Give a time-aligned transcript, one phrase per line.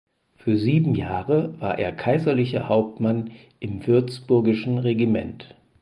[0.35, 5.53] Für sieben Jahre war er kaiserlicher Hauptmann im würzburgischen Regiment.